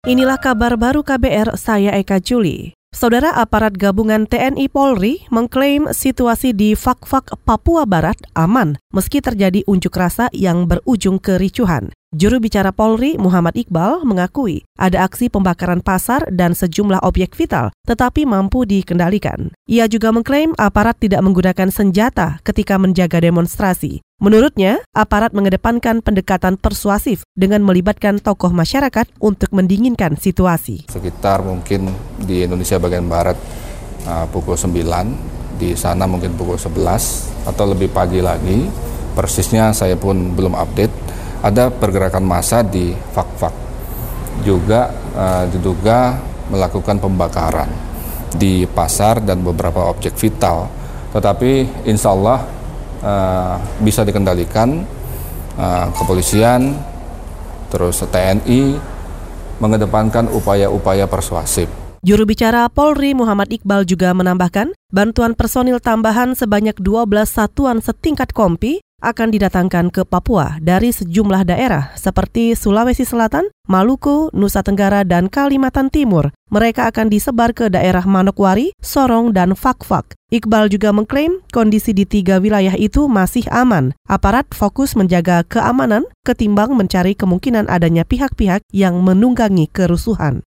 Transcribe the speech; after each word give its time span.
Inilah 0.00 0.40
kabar 0.40 0.80
baru 0.80 1.04
KBR, 1.04 1.60
saya 1.60 1.92
Eka 1.92 2.24
Juli. 2.24 2.72
Saudara 2.88 3.36
aparat 3.36 3.76
gabungan 3.76 4.24
TNI 4.24 4.72
Polri 4.72 5.28
mengklaim 5.28 5.92
situasi 5.92 6.56
di 6.56 6.72
Fak-Fak, 6.72 7.36
Papua 7.44 7.84
Barat 7.84 8.16
aman 8.32 8.80
meski 8.96 9.20
terjadi 9.20 9.60
unjuk 9.68 9.92
rasa 9.92 10.32
yang 10.32 10.64
berujung 10.64 11.20
kericuhan. 11.20 11.92
Juru 12.16 12.40
bicara 12.40 12.72
Polri 12.72 13.20
Muhammad 13.20 13.60
Iqbal 13.60 14.00
mengakui 14.08 14.64
ada 14.80 15.04
aksi 15.04 15.28
pembakaran 15.28 15.84
pasar 15.84 16.24
dan 16.32 16.56
sejumlah 16.56 17.04
objek 17.04 17.36
vital 17.36 17.68
tetapi 17.84 18.24
mampu 18.24 18.64
dikendalikan. 18.64 19.52
Ia 19.68 19.84
juga 19.84 20.16
mengklaim 20.16 20.56
aparat 20.56 20.96
tidak 20.96 21.20
menggunakan 21.20 21.68
senjata 21.68 22.40
ketika 22.40 22.80
menjaga 22.80 23.20
demonstrasi. 23.20 24.00
Menurutnya, 24.20 24.84
aparat 24.92 25.32
mengedepankan 25.32 26.04
pendekatan 26.04 26.60
persuasif 26.60 27.24
dengan 27.32 27.64
melibatkan 27.64 28.20
tokoh 28.20 28.52
masyarakat 28.52 29.08
untuk 29.16 29.48
mendinginkan 29.48 30.20
situasi. 30.20 30.92
Sekitar 30.92 31.40
mungkin 31.40 31.88
di 32.20 32.44
Indonesia 32.44 32.76
bagian 32.76 33.08
barat 33.08 33.40
uh, 34.04 34.28
pukul 34.28 34.60
9, 34.60 35.56
di 35.56 35.72
sana 35.72 36.04
mungkin 36.04 36.36
pukul 36.36 36.60
11 36.60 37.48
atau 37.48 37.64
lebih 37.72 37.88
pagi 37.88 38.20
lagi. 38.20 38.68
Persisnya 39.16 39.72
saya 39.72 39.96
pun 39.96 40.36
belum 40.36 40.52
update 40.52 40.92
ada 41.40 41.72
pergerakan 41.72 42.20
massa 42.20 42.60
di 42.60 42.92
fak-fak 42.92 43.54
juga 44.44 44.92
uh, 45.16 45.44
diduga 45.48 46.20
melakukan 46.52 47.00
pembakaran 47.00 47.72
di 48.36 48.68
pasar 48.68 49.24
dan 49.24 49.40
beberapa 49.40 49.88
objek 49.88 50.12
vital 50.20 50.68
tetapi 51.10 51.82
insya 51.88 52.14
Allah 52.14 52.59
uh, 53.00 53.56
bisa 53.80 54.04
dikendalikan 54.04 54.84
uh, 55.56 55.86
kepolisian 55.96 56.76
terus 57.70 58.02
TNI 58.02 58.80
mengedepankan 59.60 60.26
upaya-upaya 60.32 61.04
persuasif. 61.06 61.68
Juru 62.00 62.24
bicara 62.24 62.64
Polri 62.72 63.12
Muhammad 63.12 63.52
Iqbal 63.52 63.84
juga 63.84 64.16
menambahkan, 64.16 64.72
bantuan 64.88 65.36
personil 65.36 65.84
tambahan 65.84 66.32
sebanyak 66.32 66.80
12 66.80 67.04
satuan 67.28 67.84
setingkat 67.84 68.32
kompi 68.32 68.80
akan 69.00 69.32
didatangkan 69.32 69.88
ke 69.88 70.04
Papua 70.04 70.60
dari 70.60 70.92
sejumlah 70.92 71.48
daerah 71.48 71.92
seperti 71.96 72.52
Sulawesi 72.52 73.08
Selatan, 73.08 73.48
Maluku, 73.66 74.28
Nusa 74.36 74.60
Tenggara, 74.60 75.02
dan 75.02 75.32
Kalimantan 75.32 75.88
Timur. 75.88 76.32
Mereka 76.52 76.88
akan 76.92 77.08
disebar 77.08 77.56
ke 77.56 77.72
daerah 77.72 78.04
Manokwari, 78.04 78.76
Sorong, 78.80 79.32
dan 79.32 79.58
Fakfak. 79.58 80.14
Iqbal 80.30 80.70
juga 80.70 80.94
mengklaim 80.94 81.42
kondisi 81.50 81.90
di 81.90 82.06
tiga 82.06 82.38
wilayah 82.38 82.78
itu 82.78 83.10
masih 83.10 83.44
aman. 83.50 83.96
Aparat 84.06 84.46
fokus 84.54 84.94
menjaga 84.94 85.42
keamanan 85.42 86.06
ketimbang 86.22 86.72
mencari 86.78 87.18
kemungkinan 87.18 87.66
adanya 87.66 88.06
pihak-pihak 88.06 88.62
yang 88.70 89.02
menunggangi 89.02 89.66
kerusuhan. 89.66 90.46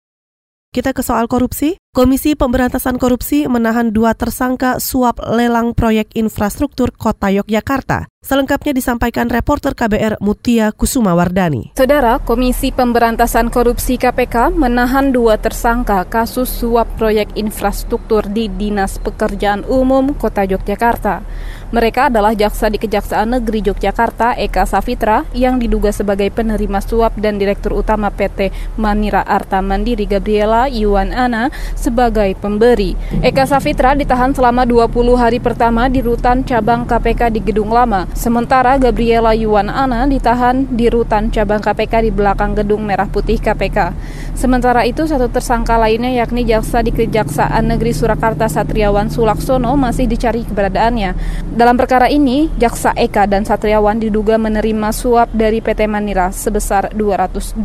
Kita 0.69 0.92
ke 0.92 1.00
soal 1.00 1.32
korupsi. 1.32 1.80
Komisi 1.89 2.36
Pemberantasan 2.36 3.00
Korupsi 3.00 3.48
menahan 3.48 3.89
dua 3.89 4.12
tersangka 4.12 4.77
suap 4.77 5.25
lelang 5.25 5.72
proyek 5.72 6.12
infrastruktur 6.12 6.92
Kota 6.92 7.33
Yogyakarta. 7.33 8.12
Selengkapnya 8.19 8.77
disampaikan 8.77 9.33
reporter 9.33 9.72
KBR 9.72 10.20
Mutia 10.20 10.69
Kusuma 10.77 11.16
Wardani. 11.16 11.72
Saudara, 11.81 12.20
Komisi 12.20 12.77
Pemberantasan 12.77 13.48
Korupsi 13.48 13.97
KPK 13.97 14.53
menahan 14.53 15.16
dua 15.16 15.41
tersangka 15.41 16.05
kasus 16.05 16.53
suap 16.53 16.84
proyek 17.00 17.33
infrastruktur 17.41 18.27
di 18.28 18.53
Dinas 18.53 19.00
Pekerjaan 19.00 19.64
Umum 19.64 20.12
Kota 20.12 20.44
Yogyakarta. 20.44 21.25
Mereka 21.72 22.12
adalah 22.12 22.36
jaksa 22.36 22.69
di 22.69 22.77
Kejaksaan 22.77 23.39
Negeri 23.39 23.64
Yogyakarta 23.64 24.36
Eka 24.36 24.69
Safitra 24.69 25.25
yang 25.33 25.56
diduga 25.56 25.89
sebagai 25.94 26.28
penerima 26.28 26.84
suap 26.84 27.16
dan 27.16 27.41
Direktur 27.41 27.81
Utama 27.81 28.12
PT 28.12 28.53
Manira 28.77 29.25
Arta 29.25 29.64
Mandiri 29.64 30.05
Gabriela 30.05 30.69
Iwan 30.69 31.16
Ana 31.16 31.48
sebagai 31.79 32.34
pemberi. 32.34 32.98
Eka 33.23 33.47
Safitra 33.47 33.95
ditahan 33.95 34.34
selama 34.34 34.67
20 34.67 35.15
hari 35.15 35.39
pertama 35.39 35.87
di 35.87 36.03
rutan 36.03 36.43
cabang 36.43 36.83
KPK 36.83 37.31
di 37.31 37.41
Gedung 37.41 37.71
Lama, 37.71 38.11
sementara 38.19 38.75
Gabriela 38.75 39.31
Iwan 39.39 39.71
Ana 39.71 40.11
ditahan 40.11 40.67
di 40.67 40.91
rutan 40.91 41.31
cabang 41.31 41.62
KPK 41.62 42.03
di 42.03 42.11
belakang 42.11 42.59
Gedung 42.59 42.83
Merah 42.83 43.06
Putih 43.06 43.38
KPK. 43.38 43.94
Sementara 44.34 44.83
itu 44.83 45.06
satu 45.06 45.31
tersangka 45.31 45.78
lainnya 45.78 46.11
yakni 46.11 46.43
jaksa 46.43 46.83
di 46.83 46.91
Kejaksaan 46.91 47.71
Negeri 47.71 47.94
Surakarta 47.94 48.50
Satriawan 48.50 49.06
Sulaksono 49.06 49.78
masih 49.78 50.11
dicari 50.11 50.43
keberadaannya. 50.43 51.15
Dalam 51.55 51.78
perkara 51.78 52.11
ini, 52.11 52.50
Jaksa 52.59 52.97
Eka 52.99 53.31
dan 53.31 53.47
Satriawan 53.47 54.03
diduga 54.03 54.34
menerima 54.41 54.91
suap 54.91 55.31
dari 55.31 55.62
PT 55.62 55.87
Manira 55.87 56.34
sebesar 56.34 56.91
220 56.91 57.62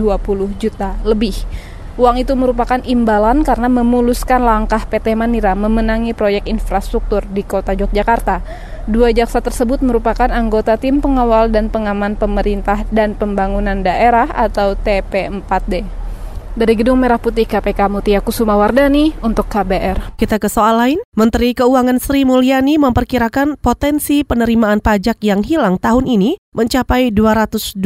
juta 0.62 0.94
lebih. 1.02 1.34
Uang 1.93 2.17
itu 2.17 2.33
merupakan 2.33 2.81
imbalan 2.81 3.45
karena 3.45 3.69
memuluskan 3.69 4.41
langkah 4.41 4.81
PT 4.81 5.13
Manira 5.13 5.53
memenangi 5.53 6.17
proyek 6.17 6.49
infrastruktur 6.49 7.21
di 7.29 7.45
kota 7.45 7.77
Yogyakarta. 7.77 8.41
Dua 8.89 9.13
jaksa 9.13 9.45
tersebut 9.45 9.77
merupakan 9.85 10.25
anggota 10.33 10.73
tim 10.81 11.05
pengawal 11.05 11.53
dan 11.53 11.69
pengaman 11.69 12.17
pemerintah 12.17 12.81
dan 12.89 13.13
pembangunan 13.13 13.85
daerah 13.85 14.25
atau 14.25 14.73
TP4D. 14.73 15.85
Dari 16.57 16.73
Gedung 16.77 16.97
Merah 16.97 17.21
Putih 17.21 17.45
KPK 17.45 17.85
Mutia 17.85 18.25
Kusuma 18.25 18.57
Wardani 18.57 19.13
untuk 19.21 19.45
KBR. 19.45 20.17
Kita 20.17 20.41
ke 20.41 20.49
soal 20.49 20.81
lain. 20.81 20.99
Menteri 21.13 21.53
Keuangan 21.53 22.01
Sri 22.01 22.25
Mulyani 22.25 22.81
memperkirakan 22.81 23.61
potensi 23.61 24.25
penerimaan 24.25 24.81
pajak 24.81 25.21
yang 25.21 25.45
hilang 25.45 25.77
tahun 25.77 26.09
ini 26.09 26.41
mencapai 26.57 27.13
221 27.13 27.77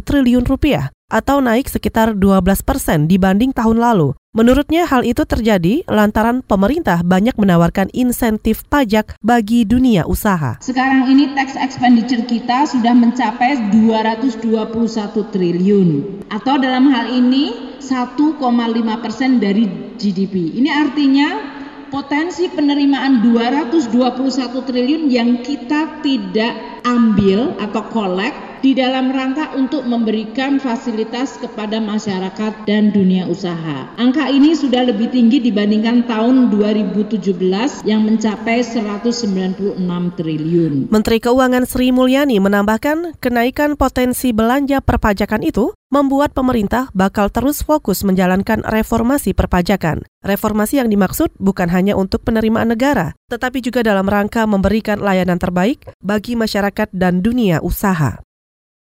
triliun 0.00 0.44
rupiah 0.48 0.92
atau 1.14 1.38
naik 1.38 1.70
sekitar 1.70 2.18
12 2.18 2.42
persen 2.66 3.06
dibanding 3.06 3.54
tahun 3.54 3.78
lalu. 3.78 4.18
Menurutnya 4.34 4.82
hal 4.90 5.06
itu 5.06 5.22
terjadi 5.22 5.86
lantaran 5.86 6.42
pemerintah 6.42 7.06
banyak 7.06 7.38
menawarkan 7.38 7.86
insentif 7.94 8.66
pajak 8.66 9.14
bagi 9.22 9.62
dunia 9.62 10.10
usaha. 10.10 10.58
Sekarang 10.58 11.06
ini 11.06 11.30
tax 11.38 11.54
expenditure 11.54 12.26
kita 12.26 12.66
sudah 12.66 12.98
mencapai 12.98 13.70
221 13.70 14.42
triliun 15.30 15.88
atau 16.34 16.58
dalam 16.58 16.90
hal 16.90 17.14
ini 17.14 17.78
1,5 17.78 18.42
persen 18.98 19.38
dari 19.38 19.94
GDP. 20.02 20.58
Ini 20.58 20.70
artinya 20.82 21.28
potensi 21.94 22.50
penerimaan 22.50 23.22
221 23.22 24.66
triliun 24.66 25.06
yang 25.06 25.46
kita 25.46 26.02
tidak 26.02 26.82
ambil 26.82 27.54
atau 27.62 27.86
kolek 27.86 28.34
di 28.64 28.72
dalam 28.72 29.12
rangka 29.12 29.52
untuk 29.60 29.84
memberikan 29.84 30.56
fasilitas 30.56 31.36
kepada 31.36 31.84
masyarakat 31.84 32.64
dan 32.64 32.88
dunia 32.96 33.28
usaha. 33.28 33.92
Angka 34.00 34.32
ini 34.32 34.56
sudah 34.56 34.88
lebih 34.88 35.12
tinggi 35.12 35.36
dibandingkan 35.36 36.08
tahun 36.08 36.48
2017 36.48 37.28
yang 37.84 38.08
mencapai 38.08 38.64
196 38.64 39.76
triliun. 40.16 40.88
Menteri 40.88 41.20
Keuangan 41.20 41.68
Sri 41.68 41.92
Mulyani 41.92 42.40
menambahkan 42.40 43.20
kenaikan 43.20 43.76
potensi 43.76 44.32
belanja 44.32 44.80
perpajakan 44.80 45.44
itu 45.44 45.76
membuat 45.92 46.32
pemerintah 46.32 46.88
bakal 46.96 47.28
terus 47.28 47.60
fokus 47.60 48.00
menjalankan 48.00 48.64
reformasi 48.64 49.36
perpajakan. 49.36 50.08
Reformasi 50.24 50.80
yang 50.80 50.88
dimaksud 50.88 51.36
bukan 51.36 51.68
hanya 51.68 52.00
untuk 52.00 52.24
penerimaan 52.24 52.72
negara, 52.72 53.12
tetapi 53.28 53.60
juga 53.60 53.84
dalam 53.84 54.08
rangka 54.08 54.48
memberikan 54.48 55.04
layanan 55.04 55.36
terbaik 55.36 55.84
bagi 56.00 56.32
masyarakat 56.32 56.88
dan 56.96 57.20
dunia 57.20 57.60
usaha. 57.60 58.24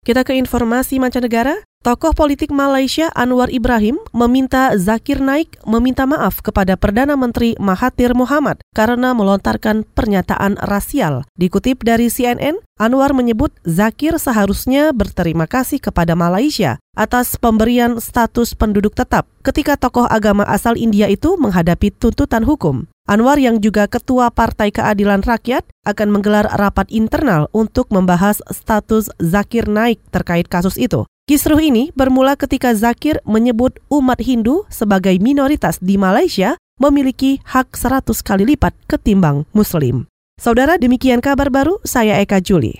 Kita 0.05 0.21
ke 0.21 0.37
informasi 0.37 1.01
mancanegara. 1.01 1.65
Tokoh 1.85 2.17
politik 2.17 2.49
Malaysia 2.49 3.13
Anwar 3.13 3.53
Ibrahim 3.53 4.01
meminta 4.09 4.73
Zakir 4.73 5.21
Naik 5.21 5.61
meminta 5.69 6.09
maaf 6.09 6.41
kepada 6.41 6.73
Perdana 6.73 7.13
Menteri 7.13 7.53
Mahathir 7.61 8.17
Muhammad 8.17 8.57
karena 8.73 9.13
melontarkan 9.13 9.85
pernyataan 9.93 10.57
rasial. 10.65 11.29
Dikutip 11.37 11.85
dari 11.85 12.09
CNN, 12.09 12.57
Anwar 12.81 13.13
menyebut 13.13 13.53
Zakir 13.69 14.17
seharusnya 14.17 14.97
berterima 14.97 15.45
kasih 15.45 15.77
kepada 15.77 16.17
Malaysia 16.17 16.81
atas 16.97 17.37
pemberian 17.37 18.01
status 18.01 18.57
penduduk 18.57 18.97
tetap 18.97 19.29
ketika 19.45 19.77
tokoh 19.77 20.09
agama 20.09 20.41
asal 20.49 20.73
India 20.81 21.05
itu 21.05 21.37
menghadapi 21.37 21.93
tuntutan 21.93 22.49
hukum. 22.49 22.89
Anwar 23.05 23.37
yang 23.37 23.61
juga 23.61 23.85
ketua 23.85 24.33
Partai 24.33 24.73
Keadilan 24.73 25.21
Rakyat 25.21 25.61
akan 25.85 26.09
menggelar 26.09 26.49
rapat 26.49 26.89
internal 26.89 27.45
untuk 27.53 27.93
membahas 27.93 28.41
status 28.49 29.13
Zakir 29.21 29.69
Naik 29.69 30.01
terkait 30.09 30.49
kasus 30.49 30.81
itu. 30.81 31.05
Kisruh 31.25 31.57
ini 31.57 31.89
bermula 31.97 32.37
ketika 32.37 32.69
Zakir 32.77 33.17
menyebut 33.25 33.81
umat 33.89 34.21
Hindu 34.21 34.61
sebagai 34.69 35.17
minoritas 35.17 35.81
di 35.81 35.97
Malaysia 35.97 36.53
memiliki 36.77 37.41
hak 37.41 37.73
100 37.73 38.21
kali 38.21 38.53
lipat 38.53 38.77
ketimbang 38.85 39.49
Muslim. 39.49 40.05
Saudara, 40.37 40.77
demikian 40.77 41.25
kabar 41.25 41.49
baru, 41.49 41.81
saya 41.81 42.21
Eka 42.21 42.37
Juli. 42.45 42.77